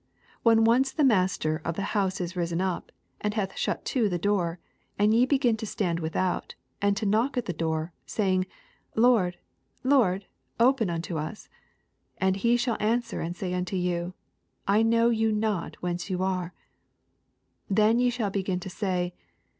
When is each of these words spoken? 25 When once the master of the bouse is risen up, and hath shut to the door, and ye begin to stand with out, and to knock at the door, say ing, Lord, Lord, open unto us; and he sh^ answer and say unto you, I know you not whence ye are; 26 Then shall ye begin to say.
25 0.41 0.41
When 0.57 0.63
once 0.65 0.91
the 0.91 1.03
master 1.03 1.61
of 1.63 1.75
the 1.75 1.89
bouse 1.93 2.19
is 2.19 2.35
risen 2.35 2.59
up, 2.59 2.91
and 3.19 3.35
hath 3.35 3.55
shut 3.55 3.85
to 3.85 4.09
the 4.09 4.17
door, 4.17 4.57
and 4.97 5.13
ye 5.13 5.27
begin 5.27 5.55
to 5.57 5.67
stand 5.67 5.99
with 5.99 6.15
out, 6.15 6.55
and 6.81 6.97
to 6.97 7.05
knock 7.05 7.37
at 7.37 7.45
the 7.45 7.53
door, 7.53 7.93
say 8.07 8.33
ing, 8.33 8.47
Lord, 8.95 9.37
Lord, 9.83 10.25
open 10.59 10.89
unto 10.89 11.17
us; 11.19 11.49
and 12.17 12.37
he 12.37 12.55
sh^ 12.55 12.75
answer 12.79 13.21
and 13.21 13.35
say 13.35 13.53
unto 13.53 13.75
you, 13.75 14.15
I 14.67 14.81
know 14.81 15.11
you 15.11 15.31
not 15.31 15.75
whence 15.83 16.09
ye 16.09 16.15
are; 16.15 16.51
26 17.67 17.67
Then 17.69 18.09
shall 18.09 18.29
ye 18.29 18.41
begin 18.41 18.59
to 18.59 18.71
say. 18.71 19.13